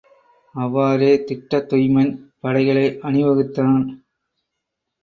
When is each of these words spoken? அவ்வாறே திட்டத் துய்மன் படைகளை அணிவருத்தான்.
அவ்வாறே 0.55 1.11
திட்டத் 1.23 1.67
துய்மன் 1.69 2.11
படைகளை 2.39 2.87
அணிவருத்தான். 3.03 3.85